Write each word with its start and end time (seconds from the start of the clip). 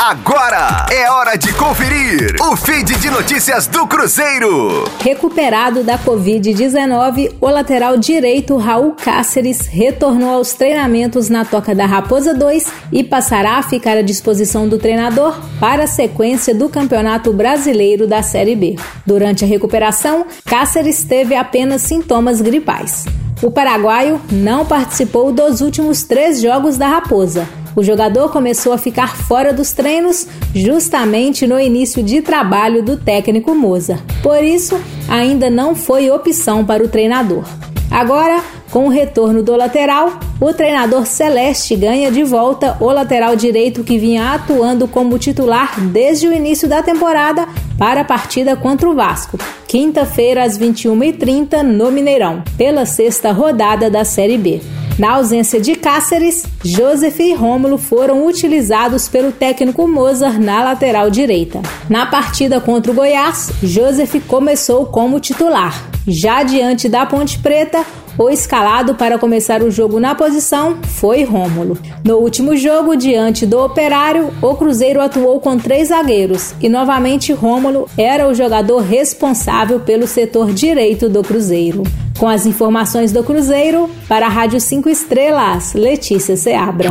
Agora 0.00 0.86
é 0.90 1.08
hora 1.08 1.36
de 1.36 1.52
conferir 1.54 2.36
o 2.42 2.56
feed 2.56 2.98
de 2.98 3.08
notícias 3.08 3.66
do 3.68 3.86
Cruzeiro. 3.86 4.84
Recuperado 5.00 5.84
da 5.84 5.96
Covid-19, 5.96 7.36
o 7.40 7.48
lateral 7.48 7.96
direito 7.96 8.56
Raul 8.56 8.92
Cáceres 8.92 9.66
retornou 9.66 10.30
aos 10.34 10.52
treinamentos 10.52 11.30
na 11.30 11.44
Toca 11.44 11.74
da 11.74 11.86
Raposa 11.86 12.34
2 12.34 12.66
e 12.92 13.04
passará 13.04 13.56
a 13.56 13.62
ficar 13.62 13.96
à 13.96 14.02
disposição 14.02 14.68
do 14.68 14.78
treinador 14.78 15.38
para 15.60 15.84
a 15.84 15.88
sequência 15.88 16.54
do 16.54 16.68
Campeonato 16.68 17.32
Brasileiro 17.32 18.06
da 18.06 18.22
Série 18.22 18.56
B. 18.56 18.76
Durante 19.06 19.44
a 19.44 19.48
recuperação, 19.48 20.26
Cáceres 20.44 21.04
teve 21.04 21.36
apenas 21.36 21.82
sintomas 21.82 22.40
gripais. 22.40 23.04
O 23.40 23.50
paraguaio 23.50 24.20
não 24.30 24.66
participou 24.66 25.32
dos 25.32 25.60
últimos 25.60 26.02
três 26.02 26.42
jogos 26.42 26.76
da 26.76 26.88
Raposa 26.88 27.46
o 27.76 27.82
jogador 27.82 28.30
começou 28.30 28.72
a 28.72 28.78
ficar 28.78 29.16
fora 29.16 29.52
dos 29.52 29.72
treinos 29.72 30.26
justamente 30.54 31.46
no 31.46 31.58
início 31.58 32.02
de 32.02 32.22
trabalho 32.22 32.82
do 32.82 32.96
técnico 32.96 33.54
Moza. 33.54 33.98
Por 34.22 34.42
isso, 34.42 34.80
ainda 35.08 35.50
não 35.50 35.74
foi 35.74 36.10
opção 36.10 36.64
para 36.64 36.82
o 36.82 36.88
treinador. 36.88 37.44
Agora, 37.90 38.42
com 38.70 38.86
o 38.86 38.88
retorno 38.88 39.40
do 39.40 39.54
lateral, 39.54 40.18
o 40.40 40.52
treinador 40.52 41.06
Celeste 41.06 41.76
ganha 41.76 42.10
de 42.10 42.24
volta 42.24 42.76
o 42.80 42.90
lateral 42.90 43.36
direito 43.36 43.84
que 43.84 43.98
vinha 43.98 44.34
atuando 44.34 44.88
como 44.88 45.16
titular 45.16 45.78
desde 45.80 46.26
o 46.26 46.32
início 46.32 46.68
da 46.68 46.82
temporada 46.82 47.46
para 47.78 48.00
a 48.00 48.04
partida 48.04 48.56
contra 48.56 48.90
o 48.90 48.94
Vasco, 48.94 49.38
quinta-feira 49.68 50.42
às 50.42 50.58
21h30 50.58 51.62
no 51.62 51.92
Mineirão, 51.92 52.42
pela 52.58 52.84
sexta 52.84 53.30
rodada 53.30 53.88
da 53.88 54.04
Série 54.04 54.38
B. 54.38 54.60
Na 54.96 55.14
ausência 55.14 55.60
de 55.60 55.74
Cáceres, 55.74 56.44
Joseph 56.62 57.18
e 57.18 57.34
Rômulo 57.34 57.76
foram 57.78 58.24
utilizados 58.26 59.08
pelo 59.08 59.32
técnico 59.32 59.88
Mozart 59.88 60.38
na 60.38 60.62
lateral 60.62 61.10
direita. 61.10 61.60
Na 61.90 62.06
partida 62.06 62.60
contra 62.60 62.92
o 62.92 62.94
Goiás, 62.94 63.50
Joseph 63.60 64.14
começou 64.28 64.86
como 64.86 65.18
titular. 65.18 65.90
Já 66.06 66.44
diante 66.44 66.88
da 66.88 67.04
Ponte 67.06 67.40
Preta, 67.40 67.84
o 68.16 68.30
escalado 68.30 68.94
para 68.94 69.18
começar 69.18 69.62
o 69.62 69.70
jogo 69.70 69.98
na 69.98 70.14
posição 70.14 70.78
foi 70.82 71.24
Rômulo. 71.24 71.78
No 72.04 72.16
último 72.18 72.56
jogo, 72.56 72.96
diante 72.96 73.44
do 73.46 73.58
Operário, 73.60 74.32
o 74.40 74.54
Cruzeiro 74.54 75.00
atuou 75.00 75.40
com 75.40 75.58
três 75.58 75.88
zagueiros 75.88 76.54
e 76.60 76.68
novamente 76.68 77.32
Rômulo 77.32 77.88
era 77.98 78.28
o 78.28 78.34
jogador 78.34 78.78
responsável 78.82 79.80
pelo 79.80 80.06
setor 80.06 80.52
direito 80.52 81.08
do 81.08 81.22
Cruzeiro. 81.22 81.82
Com 82.18 82.28
as 82.28 82.46
informações 82.46 83.10
do 83.10 83.24
Cruzeiro, 83.24 83.90
para 84.08 84.26
a 84.26 84.28
Rádio 84.28 84.60
5 84.60 84.88
Estrelas, 84.88 85.74
Letícia 85.74 86.36
Seabra. 86.36 86.90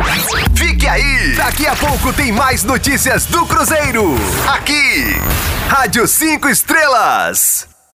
Fique 0.53 0.85
aí! 0.85 1.33
Daqui 1.37 1.65
a 1.65 1.75
pouco 1.75 2.11
tem 2.11 2.31
mais 2.31 2.63
notícias 2.63 3.25
do 3.25 3.45
Cruzeiro. 3.45 4.13
Aqui, 4.53 5.15
Rádio 5.69 6.05
5 6.05 6.49
Estrelas. 6.49 7.72